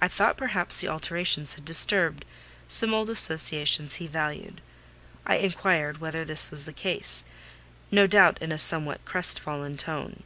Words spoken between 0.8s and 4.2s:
alterations had disturbed some old associations he